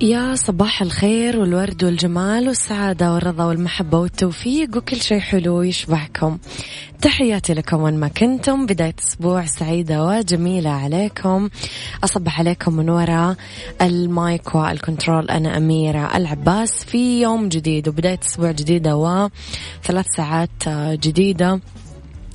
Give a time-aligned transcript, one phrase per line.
[0.00, 6.38] يا صباح الخير والورد والجمال والسعادة والرضا والمحبة والتوفيق وكل شيء حلو يشبهكم.
[7.02, 8.66] تحياتي لكم وين ما كنتم.
[8.66, 11.48] بداية أسبوع سعيدة وجميلة عليكم.
[12.04, 13.36] أصبح عليكم من وراء
[13.82, 15.30] المايك والكنترول.
[15.30, 21.60] أنا أميرة العباس في يوم جديد وبداية أسبوع جديدة وثلاث ساعات جديدة.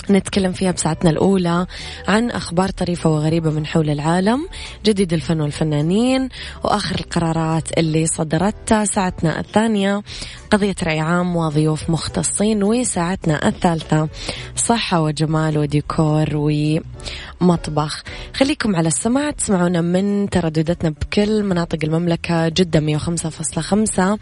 [0.09, 1.67] نتكلم فيها بساعتنا الأولى
[2.07, 4.47] عن أخبار طريفة وغريبة من حول العالم
[4.85, 6.29] جديد الفن والفنانين
[6.63, 10.03] وآخر القرارات اللي صدرت ساعتنا الثانية
[10.51, 14.09] قضية رأي عام وضيوف مختصين وساعتنا الثالثة
[14.55, 16.29] صحة وجمال وديكور
[17.41, 18.03] ومطبخ.
[18.33, 24.19] خليكم على السماع تسمعونا من تردداتنا بكل مناطق المملكة جدة 105.5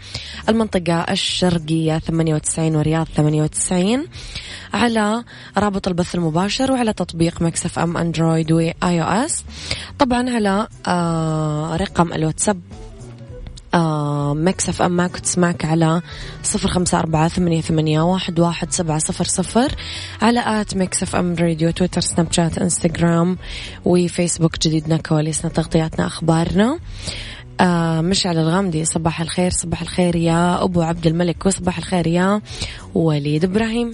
[0.49, 4.07] المنطقة الشرقية 98 ورياض 98
[4.73, 5.23] على
[5.87, 9.43] البث المباشر وعلى تطبيق Mix FM Android و iOS.
[9.99, 12.61] طبعا على آه رقم الواتساب
[13.73, 16.01] آه Mix FM معك تسمعك على
[16.43, 19.75] صفر خمسة أربعة ثمانية, ثمانية واحد, واحد سبعة صفر صفر
[20.21, 23.37] على at Mix FM Radio تويتر سناب شات إنستغرام
[23.85, 26.79] وفيسبوك جديدنا كواليسنا تغطياتنا أخبارنا.
[27.59, 32.41] آه مشعل الغامدي صباح الخير صباح الخير يا أبو عبد الملك وصباح الخير يا
[32.95, 33.93] وليد إبراهيم.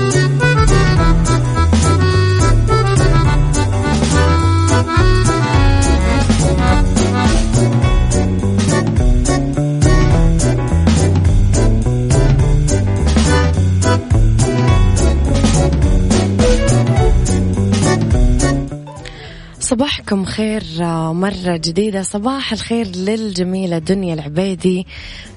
[20.11, 22.01] صباحكم خير آه، مرة جديدة.
[22.01, 24.87] صباح الخير للجميلة دنيا العبيدي.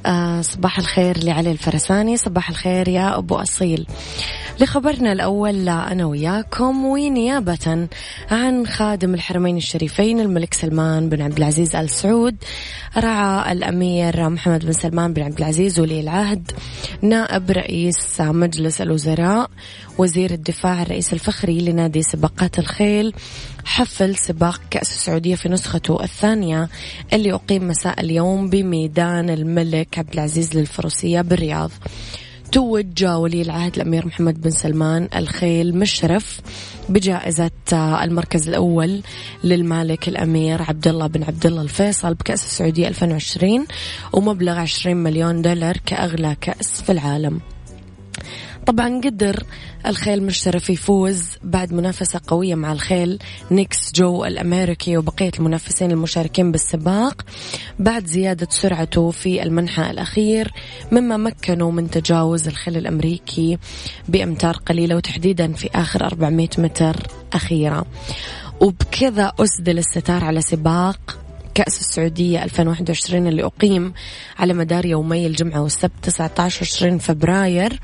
[0.07, 2.17] آه، صباح الخير لعلي الفرساني.
[2.17, 3.87] صباح الخير يا أبو أصيل.
[4.61, 7.89] لخبرنا الأول أنا وياكم ونيابة
[8.31, 12.37] عن خادم الحرمين الشريفين الملك سلمان بن عبد العزيز آل سعود
[12.97, 16.53] رعى الأمير محمد بن سلمان بن عبد العزيز ولي العهد
[17.03, 19.51] نائب رئيس مجلس الوزراء
[19.99, 23.15] وزير الدفاع الرئيس الفخري لنادي سباقات الخيل
[23.65, 26.69] حفل سباق كأس السعودية في نسخته الثانية
[27.12, 31.71] اللي أقيم مساء اليوم بميدان الملك عبد العزيز للفروسية بالرياض.
[32.53, 36.41] توج ولي العهد الأمير محمد بن سلمان الخيل مشرف
[36.88, 39.03] بجائزة المركز الأول
[39.44, 43.66] للمالك الأمير عبد الله بن عبد الله الفيصل بكأس السعودية 2020
[44.12, 47.41] ومبلغ 20 مليون دولار كأغلى كأس في العالم.
[48.66, 49.44] طبعا قدر
[49.86, 53.19] الخيل مشرف يفوز بعد منافسة قوية مع الخيل
[53.50, 57.22] Knicks Go الأمريكي وبقية المنافسين المشاركين بالسباق
[57.78, 60.52] بعد زيادة سرعته في المنحنى الأخير
[60.92, 63.58] مما مكنه من تجاوز الخيل الأمريكي
[64.08, 66.96] بأمتار قليلة وتحديدا في آخر 400 متر
[67.32, 67.84] أخيرة
[68.60, 71.24] وبكذا أسدل الستار على سباق
[71.55, 73.93] كأس السعودية 2021 اللي أقيم
[74.39, 77.81] على مدار يومي الجمعة والسبت 19 20 فبراير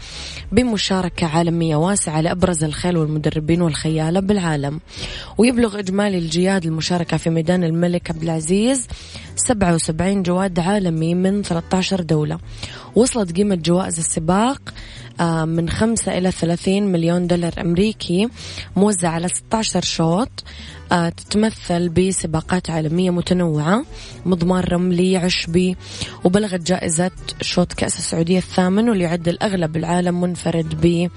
[0.53, 4.81] بمشاركة عالمية واسعة لأبرز الخيل والمدربين والخيالة بالعالم.
[5.39, 8.89] ويبلغ إجمالي الجياد المشاركة في ميدان الملك عبد العزيز
[9.41, 12.39] 77 جواد عالمي من 13 دولة
[12.95, 14.75] وصلت قيمة جوائز السباق
[15.21, 18.29] آه، من 5 إلى 30 مليون دولار أمريكي
[18.77, 20.45] موزع على 16 شوط
[20.93, 23.85] آه، تتمثل بسباقات عالمية متنوعة
[24.27, 25.77] مضمار رملي عشبي
[26.25, 27.11] وبلغت جائزة
[27.41, 31.09] شوط كأس السعودية الثامن واللي يعد الأغلب العالم منفرد ب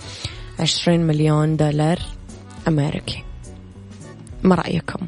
[0.60, 2.00] 20 مليون دولار
[2.68, 3.24] أمريكي
[4.44, 5.08] ما رأيكم؟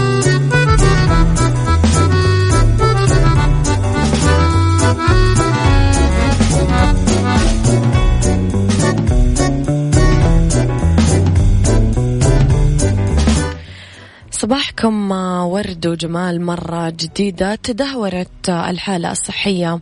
[14.51, 15.11] صباحكم
[15.51, 19.79] ورد وجمال مرة جديدة تدهورت الحالة الصحية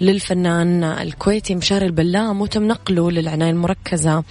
[0.00, 4.24] للفنان الكويتي مشار البلام وتم نقله للعناية المركزة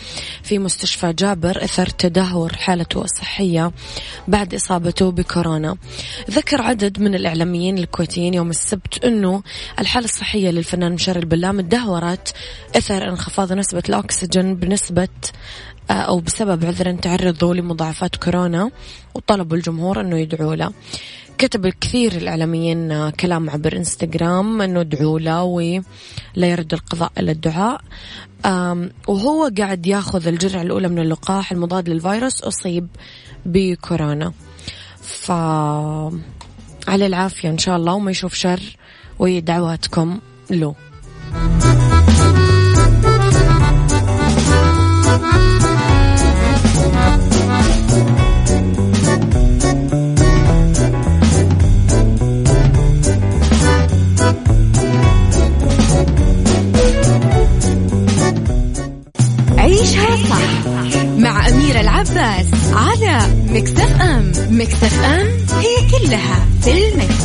[0.43, 3.71] في مستشفى جابر أثر تدهور حالته الصحية
[4.27, 5.77] بعد إصابته بكورونا.
[6.31, 9.43] ذكر عدد من الإعلاميين الكويتيين يوم السبت أنه
[9.79, 12.33] الحالة الصحية للفنان مشار البلام تدهورت
[12.75, 18.71] أثر انخفاض نسبة الأكسجين بنسبة آه، أو بسبب عذر تعرضوا لمضاعفات كورونا
[19.13, 20.71] وطلبوا الجمهور أنه يدعوا له.
[21.37, 25.83] كتب الكثير الإعلاميين كلام عبر إنستغرام أنه ادعوا له ولا
[26.37, 27.81] يرد القضاء إلى الدعاء.
[29.07, 32.87] وهو قاعد ياخذ الجرعة الأولى من اللقاح المضاد للفيروس أصيب
[33.45, 34.33] بكورونا.
[35.01, 35.31] ف
[36.87, 38.77] على العافية إن شاء الله وما يشوف شر
[39.19, 40.19] ودعواتكم
[40.49, 40.75] له.
[62.23, 65.27] العباس على مكتف أم مكتف أم
[65.59, 67.23] هي كلها في المكس.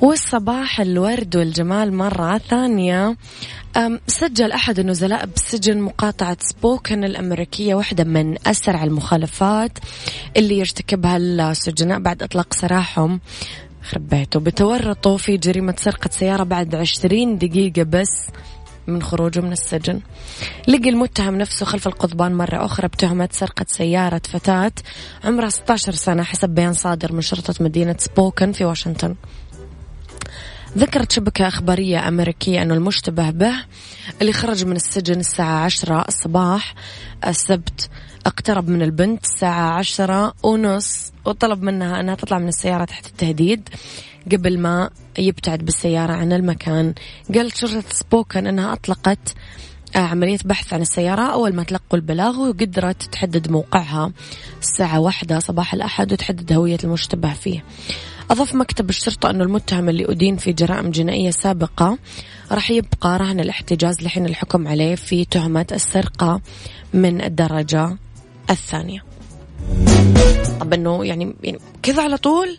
[0.00, 3.16] والصباح الورد والجمال مرة ثانية
[4.06, 9.78] سجل أحد النزلاء بسجن مقاطعة سبوكن الأمريكية واحدة من أسرع المخالفات
[10.36, 13.20] اللي يرتكبها السجناء بعد إطلاق سراحهم.
[13.82, 18.26] خرب بيته بتورطوا في جريمة سرقة سيارة بعد عشرين دقيقة بس
[18.86, 20.00] من خروجه من السجن.
[20.68, 24.72] لقي المتهم نفسه خلف القضبان مرة أخرى بتهمة سرقة سيارة فتاة
[25.24, 29.14] عمرها 16 سنة حسب بيان صادر من شرطة مدينة سبوكن في واشنطن.
[30.78, 33.54] ذكرت شبكة أخبارية أمريكية أنه المشتبه به
[34.20, 36.74] اللي خرج من السجن الساعة عشرة الصباح
[37.26, 37.90] السبت
[38.26, 43.68] اقترب من البنت الساعة عشرة ونص وطلب منها أنها تطلع من السيارة تحت التهديد
[44.32, 46.94] قبل ما يبتعد بالسيارة عن المكان.
[47.34, 49.34] قالت شرطة سبوكن أنها أطلقت
[49.94, 54.12] عملية بحث عن السيارة أول ما تلقوا البلاغ وقدرت تحدد موقعها
[54.60, 57.64] الساعة واحدة صباح الأحد وتحدد هوية المشتبه فيه.
[58.30, 61.98] أضاف مكتب الشرطة أنه المتهم اللي أدين في جرائم جنائية سابقة
[62.52, 66.40] راح يبقى رهن الاحتجاز لحين الحكم عليه في تهمة السرقة
[66.94, 67.96] من الدرجة
[68.50, 69.04] الثانية.
[70.60, 72.58] طب أنه يعني, يعني كذا على طول؟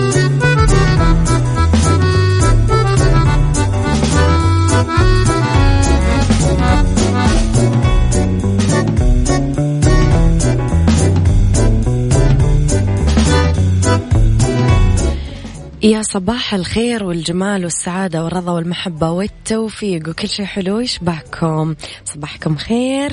[15.83, 23.11] يا صباح الخير والجمال والسعادة والرضا والمحبة والتوفيق وكل شيء حلو يشبهكم صباحكم خير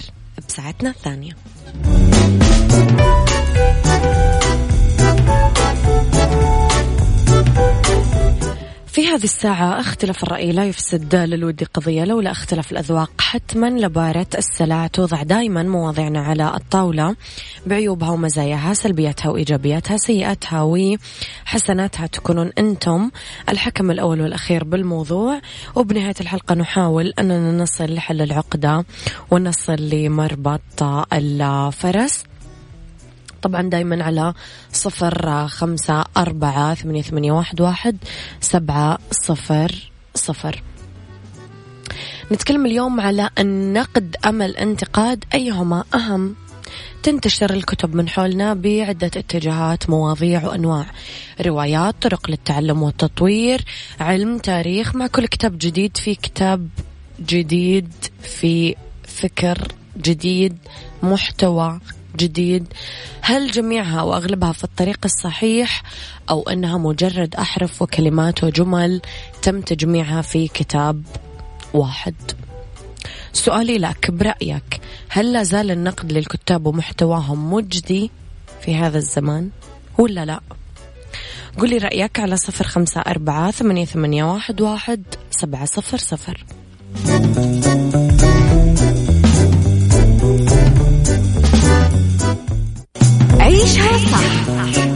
[0.49, 1.33] بساعتنا الثانية.
[8.89, 14.87] في هذه الساعة اختلاف الرأي لا يفسد للود قضية لولا اختلاف الأذواق حتما لبارة السلع
[14.87, 17.17] توضع دائما مواضيعنا على الطاولة
[17.67, 23.11] بعيوبها ومزاياها سلبياتها وإيجابياتها سيئاتها وحسناتها تكونون أنتم
[23.49, 25.41] الحكم الأول والأخير بالموضوع.
[25.75, 28.85] وبنهاية الحلقة نحاول أننا نصل لحل العقدة
[29.31, 32.28] ونصل لمربط الفرس.
[33.43, 34.35] طبعا دايما على
[34.73, 37.97] صفر خمسة أربعة ثمانية, ثمانية واحد, واحد
[38.41, 40.63] سبعة صفر صفر.
[42.33, 46.35] نتكلم اليوم على النقد أم الانتقاد أيهما أهم؟
[47.03, 50.87] تنتشر الكتب من حولنا بعدة اتجاهات مواضيع وأنواع
[51.41, 53.65] روايات طرق للتعلم والتطوير
[54.01, 56.69] علم تاريخ مع كل كتاب جديد في كتاب
[57.21, 57.93] جديد
[58.23, 60.59] في فكر جديد
[61.03, 61.81] محتوى
[62.17, 62.67] جديد.
[63.21, 65.83] هل جميعها وأغلبها في الطريق الصحيح
[66.31, 69.01] أو أنها مجرد أحرف وكلمات وجمل
[69.43, 71.03] تم تجميعها في كتاب
[71.75, 72.15] واحد؟
[73.33, 78.11] سؤالي لك برأيك هل لا زال النقد للكتاب ومحتواهم مجدي
[78.61, 79.51] في هذا الزمان
[79.99, 80.41] ولا لا؟
[81.59, 86.45] قولي رأيك على صفر خمسة أربعة ثمانية, ثمانية واحد, واحد سبعة صفر صفر.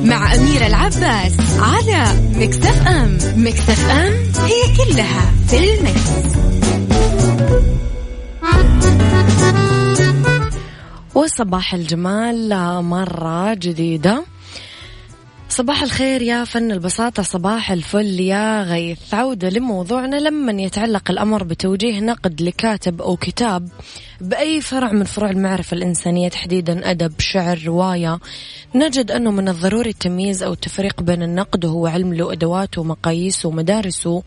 [0.05, 2.05] مع أميرة العباس على
[2.35, 3.19] مكتف أم.
[3.37, 4.13] مكتف أم
[4.45, 6.11] هي كلها في المكس.
[11.15, 12.49] وصباح الجمال
[12.85, 14.25] مرة جديدة.
[15.49, 19.15] صباح الخير يا فن البساطة صباح الفل يا غيث.
[19.15, 23.69] عودة لموضوعنا لما يتعلق الأمر بتوجيه نقد لكاتب أو كتاب
[24.23, 28.19] بأي فرع من فروع المعرفة الإنسانية تحديدا أدب شعر رواية
[28.75, 34.23] نجد أنه من الضروري التمييز أو التفريق بين النقد وهو علم له أدواته ومقاييسه ومدارسه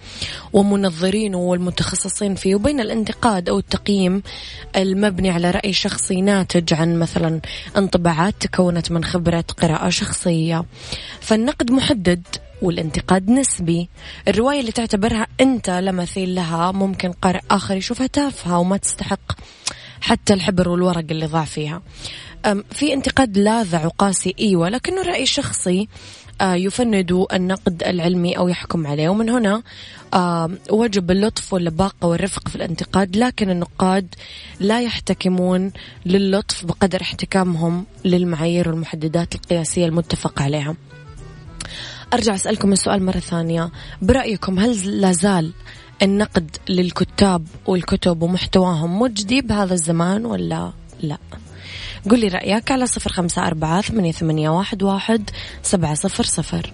[0.54, 4.24] ومنظرينه والمتخصصين فيه وبين الانتقاد أو التقييم
[4.76, 7.42] المبني على رأي شخصي ناتج عن مثلا
[7.78, 10.66] انطباعات تكونت من خبرة قراءة شخصية.
[11.20, 12.24] فالنقد محدد
[12.62, 13.90] والانتقاد نسبي.
[14.28, 19.32] الرواية اللي تعتبرها أنت لمثيل لها ممكن قارئ آخر يشوفها تافهة وما تستحق
[20.02, 21.82] حتى الحبر والورق اللي ضاع فيها
[22.72, 25.88] في انتقاد لاذع وقاسي إيوه لكنه رأي شخصي
[26.42, 29.64] آه، يفند النقد العلمي أو يحكم عليه ومن هنا
[30.70, 34.16] وجب اللطف واللباقه والرفق في الانتقاد لكن النقاد
[34.60, 35.72] لا يحتكمون
[36.06, 40.76] للطف بقدر احتكامهم للمعايير والمحددات القياسية المتفق عليها.
[42.14, 43.70] أرجع أسألكم السؤال مرة ثانية
[44.02, 45.54] برأيكم هل لازال
[46.02, 50.72] النقد للكتاب والكتب ومحتواهم مجدي بهذا الزمان ولا
[51.02, 51.18] لا؟
[52.10, 53.82] قولي رأيك على صفر خمسة أربعة
[54.12, 55.30] ثمانية واحد, واحد
[55.64, 56.74] سبعة صفر صفر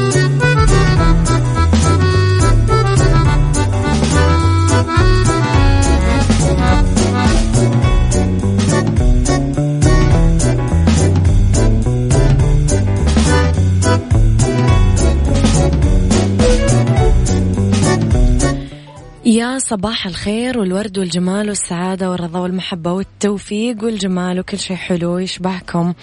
[19.71, 25.93] صباح الخير والورد والجمال والسعادة والرضا والمحبة والتوفيق والجمال وكل شيء حلو يشبهكم.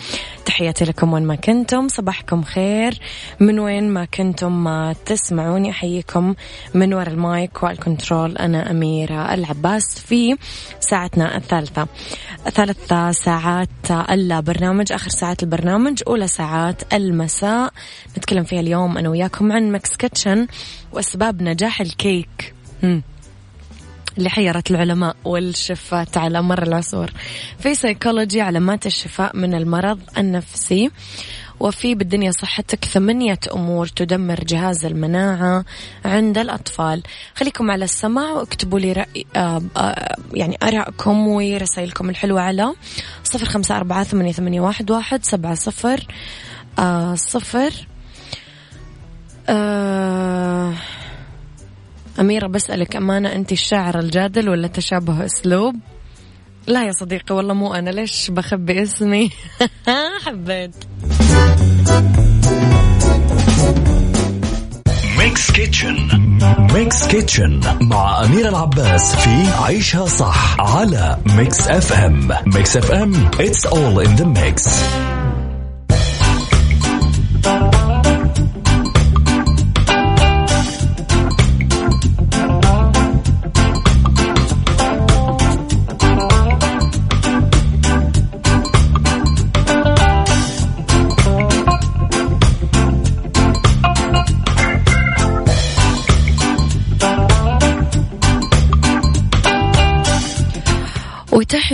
[0.44, 1.88] تحياتي لكم وين ما كنتم.
[1.88, 2.98] صباحكم خير.
[3.40, 6.34] من وين ما كنتم ما تسمعوني أحييكم
[6.74, 10.36] من وراء ال mic وال control أنا أميرة العباس في
[10.80, 11.86] ساعتنا الثالثة.
[12.50, 13.68] ثلاث ساعات
[14.10, 17.72] البرنامج آخر ساعات البرنامج أولى ساعات المساء.
[18.18, 20.46] نتكلم فيها اليوم أنا وياكم عن Mix Kitchen
[20.92, 22.54] وأسباب نجاح الكيك.
[22.82, 23.02] مم.
[24.18, 27.10] اللي حيرت العلماء والشفات على مر العصور.
[27.58, 30.90] في سيكولوجي علامات الشفاء من المرض النفسي
[31.60, 35.64] وفي بالدنيا صحتك ثمانية أمور تدمر جهاز المناعة
[36.04, 37.02] عند الأطفال.
[37.34, 42.74] خليكم على السماع واكتبوا لي رأي آه آه يعني آرائكم ورسائلكم الحلوة على
[43.24, 46.06] صفر خمسة أربعة ثمانية, ثمانية واحد, واحد سبعة صفر
[46.78, 47.72] آه صفر.
[49.48, 50.72] آه
[52.20, 55.74] أميرة بسألك أمانة أنت الشاعر الجادل ولا تشابه أسلوب؟
[56.66, 59.30] لا يا صديقي والله مو أنا ليش بخبي اسمي؟
[60.26, 60.74] حبيت.
[65.18, 66.08] Mix Kitchen
[66.74, 74.06] Mix Kitchen مع أميرة العباس في عيشها صح على Mix FM Mix FM it's all
[74.06, 75.17] in the mix.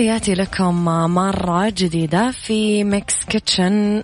[0.05, 0.85] وتحياتي لكم
[1.15, 4.03] مرة جديدة في Mix Kitchen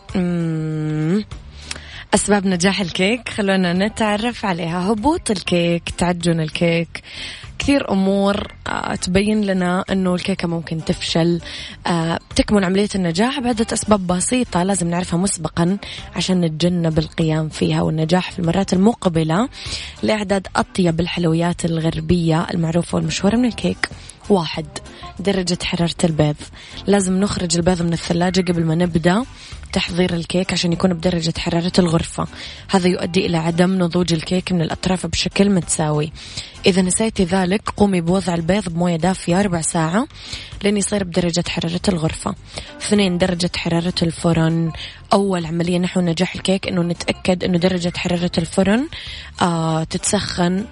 [2.15, 4.93] أسباب نجاح الكيك خلونا نتعرف عليها.
[4.93, 7.03] هبوط الكيك تعجن الكيك
[7.59, 11.41] كثير أمور آه، تبين لنا أنه الكيكة ممكن تفشل
[11.87, 15.79] آه، تكمن عملية النجاح بعدة أسباب بسيطة لازم نعرفها مسبقا
[16.17, 19.49] عشان نتجنب القيام فيها والنجاح في المرات المقبلة
[20.03, 23.89] لإعداد أطيب الحلويات الغربية المعروفة والمشهورة من الكيك.
[24.31, 24.67] واحد.
[25.19, 26.37] درجة حرارة البيض.
[26.87, 29.25] لازم نخرج البيض من الثلاجة قبل ما نبدأ
[29.73, 32.27] تحضير الكيك عشان يكون بدرجة حرارة الغرفة.
[32.71, 36.13] هذا يؤدي إلى عدم نضوج الكيك من الأطراف بشكل متساوي.
[36.67, 40.07] إذا نسيتي ذلك قومي بوضع البيض بموية دافية ربع ساعة
[40.65, 42.35] لين يصير بدرجة حرارة الغرفة.
[42.83, 44.73] اثنين درجة حرارة الفرن.
[45.13, 48.89] أول عملية نحو نجاح الكيك أنه نتأكد أنه درجة حرارة الفرن
[49.43, 50.65] آه تتسخن.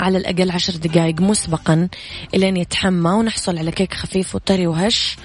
[0.00, 1.88] على الأقل عشر دقائق مسبقا
[2.34, 5.16] إلين يتحمى ونحصل على كيك خفيف وطري وهش.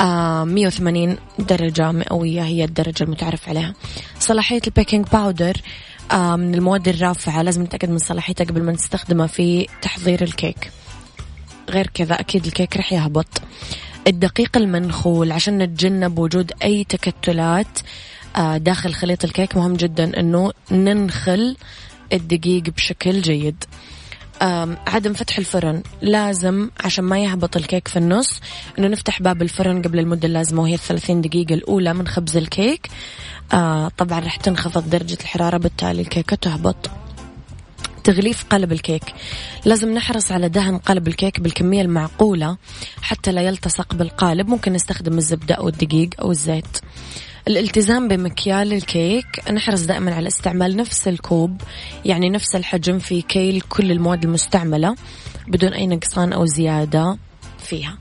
[0.00, 3.74] آه 180 درجة مئوية هي الدرجة المتعارف عليها.
[4.20, 5.56] صلاحية ال baking powder
[6.12, 10.70] آه من المواد الرافعة لازم نتأكد من صلاحيتها قبل ما نستخدمها في تحضير الكيك.
[11.70, 13.42] غير كذا أكيد الكيك رح يهبط.
[14.06, 17.78] الدقيق المنخول عشان نتجنب وجود أي تكتلات
[18.36, 21.56] آه داخل خليط الكيك مهم جدا أنه ننخل
[22.12, 23.64] الدقيق بشكل جيد.
[24.86, 28.40] عدم فتح الفرن لازم عشان ما يهبط الكيك في النص
[28.78, 32.88] إنه نفتح باب الفرن قبل المدة اللازمة وهي الثلاثين دقيقة الأولى من خبز الكيك.
[33.52, 36.90] آه طبعا راح تنخفض درجة الحرارة بالتالي الكيكة تهبط.
[38.04, 39.14] تغليف قلب الكيك.
[39.64, 42.56] لازم نحرص على دهن قلب الكيك بالكمية المعقولة
[43.02, 44.48] حتى لا يلتصق بالقالب.
[44.48, 46.78] ممكن نستخدم الزبدة أو الدقيق أو الزيت.
[47.48, 49.50] الالتزام بمكيال الكيك.
[49.52, 51.60] نحرص دائما على استعمال نفس الكوب
[52.04, 54.94] يعني نفس الحجم في كيل كل المواد المستعملة
[55.48, 57.18] بدون أي نقصان أو زيادة
[57.58, 57.98] فيها.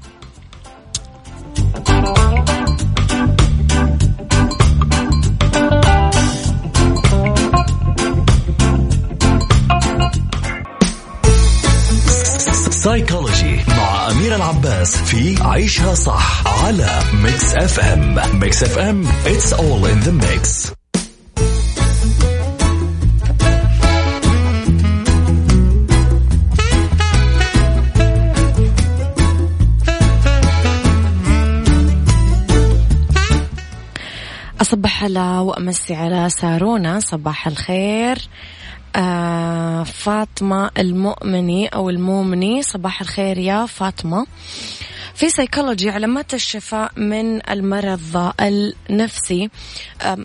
[12.85, 20.05] سايكولوجي مع أمير العباس في عيشها صح على Mix FM Mix FM it's all in
[20.05, 20.71] the mix.
[34.61, 38.17] أصبح على وأمسي على سارونا صباح الخير.
[39.83, 42.63] فاطمة المؤمني أو المؤمني.
[42.63, 44.25] صباح الخير يا فاطمة.
[45.15, 49.49] في سيكولوجي علامات الشفاء من المرض النفسي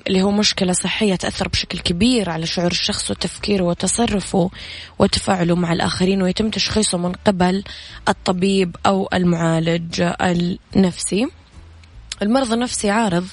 [0.07, 4.51] اللي هو مشكلة صحية تأثر بشكل كبير على شعور الشخص وتفكيره وتصرفه
[4.99, 7.65] وتفاعله مع الآخرين ويتم تشخيصه من قبل
[8.09, 10.03] الطبيب أو المعالج
[10.77, 11.40] النفسي.
[12.23, 13.27] المرض النفسي عارض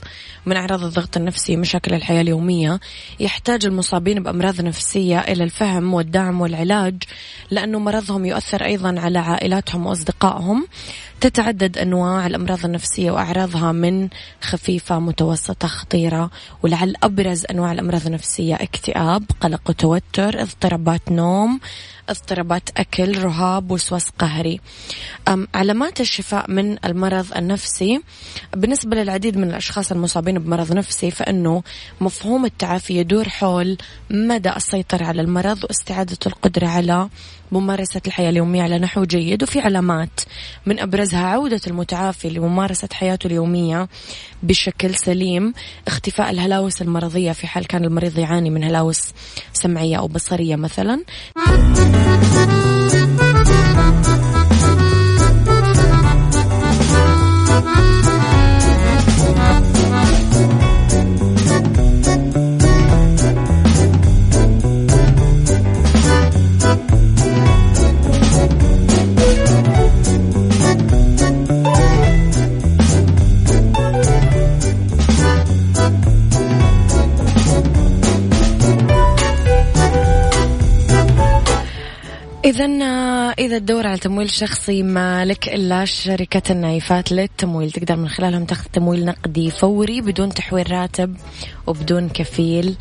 [0.46, 2.80] من أعراض الضغط النفسي مشاكل الحياة اليومية.
[3.20, 7.04] يحتاج المصابين بأمراض نفسية إلى الفهم والدعم والعلاج
[7.52, 10.68] لأنه مرضهم يؤثر أيضا على عائلاتهم وأصدقائهم.
[11.22, 14.10] تتعدد أنواع الأمراض النفسية وأعراضها من
[14.42, 16.32] خفيفة متوسطة خطيرة
[16.64, 21.60] ولعل أبرز أنواع الأمراض النفسية اكتئاب قلق وتوتر اضطرابات نوم
[22.10, 24.60] اضطرابات أكل رهاب وسواس قهري.
[25.56, 28.02] علامات الشفاء من المرض النفسي.
[28.54, 31.64] بالنسبة للعديد من الأشخاص المصابين بمرض نفسي فإنه
[32.02, 33.78] مفهوم التعافي يدور حول
[34.10, 37.10] مدى السيطرة على المرض واستعادة القدرة على
[37.52, 40.20] ممارسة الحياة اليومية على نحو جيد وفي علامات
[40.66, 43.88] من أبرزها عودة المتعافي لممارسة حياته اليومية
[44.44, 45.54] بشكل سليم
[45.88, 49.02] اختفاء الهلاوس المرضية في حال كان المريض يعاني من هلاوس
[49.54, 51.04] سمعية أو بصرية مثلا.
[82.48, 82.66] إذا
[83.40, 88.66] إذا تدور على تمويل شخصي ما لك إلا شركة النايفات للتمويل تقدر من خلالهم تاخذ
[88.74, 91.16] تمويل نقدي فوري بدون تحويل راتب
[91.68, 92.76] وبدون كفيل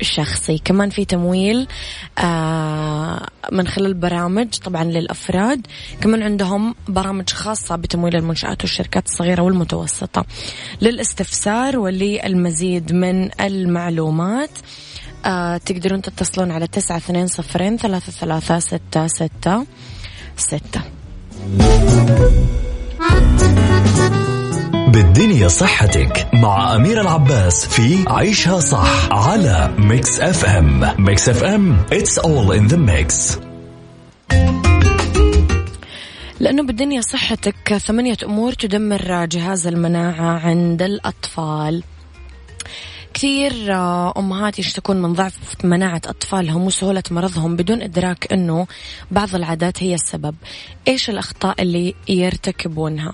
[0.00, 0.58] شخصي.
[0.58, 1.66] كمان في تمويل
[2.18, 5.66] آه من خلال برامج طبعا للأفراد.
[6.00, 10.24] كمان عندهم برامج خاصة بتمويل المنشآت والشركات الصغيرة والمتوسطة.
[10.80, 14.50] للاستفسار وللمزيد من المعلومات
[15.24, 19.64] آه تقدرون تتصلون على تسعة اثنين صفرين ثلاثة ثلاثة ستة ستة.
[20.36, 20.80] ستة
[24.88, 32.52] بالدنيا صحتك مع أمير العباس في عيشها صح على Mix FM Mix FM it's all
[32.58, 33.38] in the mix.
[36.40, 41.82] لأنه بالدنيا صحتك ثمانية أمور تدمر جهاز المناعة عند الأطفال.
[43.14, 48.66] كثير آه، أمهات يشتكون من ضعف مناعة أطفالهم وسهولة مرضهم بدون إدراك أنه
[49.10, 50.34] بعض العادات هي السبب.
[50.88, 53.12] إيش الأخطاء اللي يرتكبونها؟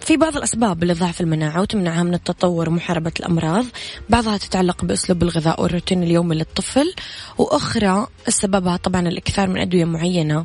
[0.00, 3.64] في بعض الأسباب لضعف المناعة وتمنعها من التطور ومحاربة الأمراض.
[4.08, 6.94] بعضها تتعلق بأسلوب الغذاء والروتين اليومي للطفل.
[7.38, 10.44] وأخرى سببها طبعا الإكثار من أدوية معينة.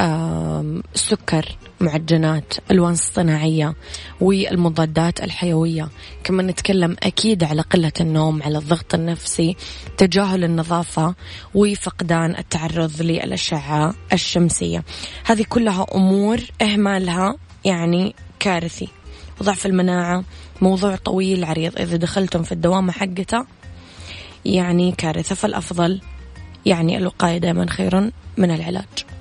[0.00, 3.74] السكر معجنات ألوان اصطناعية
[4.20, 5.88] والمضادات الحيوية.
[6.24, 9.56] كما نتكلم أكيد على قلة النوم على الضغط النفسي
[9.96, 11.14] تجاهل النظافة
[11.54, 14.84] وفقدان التعرض للأشعة الشمسية.
[15.24, 18.88] هذه كلها أمور إهمالها يعني كارثي.
[19.40, 20.24] وضعف المناعة
[20.62, 21.78] موضوع طويل عريض.
[21.78, 23.46] إذا دخلتم في الدوامة حقته
[24.44, 25.34] يعني كارثة.
[25.34, 26.00] فالأفضل
[26.66, 29.15] يعني الوقاية دائما خير من العلاج.